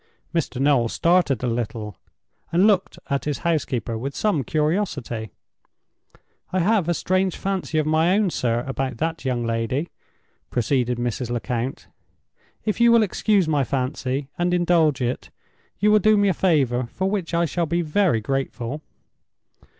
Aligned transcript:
Mr. 0.33 0.59
Noel 0.59 0.87
started 0.89 1.43
a 1.43 1.47
little, 1.47 1.95
and 2.51 2.65
looked 2.65 2.97
at 3.11 3.25
his 3.25 3.37
housekeeper 3.45 3.95
with 3.95 4.15
some 4.15 4.43
curiosity. 4.43 5.29
"I 6.51 6.57
have 6.59 6.89
a 6.89 6.95
strange 6.95 7.35
fancy 7.37 7.77
of 7.77 7.85
my 7.85 8.15
own, 8.17 8.31
sir, 8.31 8.63
about 8.65 8.97
that 8.97 9.23
young 9.25 9.45
lady," 9.45 9.89
proceeded 10.49 10.97
Mrs. 10.97 11.29
Lecount. 11.29 11.85
"If 12.65 12.81
you 12.81 12.91
will 12.91 13.03
excuse 13.03 13.47
my 13.47 13.63
fancy, 13.63 14.27
and 14.39 14.55
indulge 14.55 15.03
it, 15.03 15.29
you 15.77 15.91
will 15.91 15.99
do 15.99 16.17
me 16.17 16.29
a 16.29 16.33
favor 16.33 16.87
for 16.91 17.07
which 17.07 17.35
I 17.35 17.45
shall 17.45 17.67
be 17.67 17.83
very 17.83 18.21
grateful." 18.21 18.81